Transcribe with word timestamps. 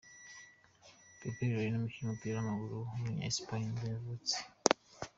Pepe 1.19 1.43
Reina, 1.53 1.75
umukinnyi 1.77 2.05
w’umupira 2.07 2.35
w’amaguru 2.37 2.73
w’umunya 2.79 3.27
Espagne 3.31 3.65
nibwo 3.67 3.85
yavutse. 3.93 4.35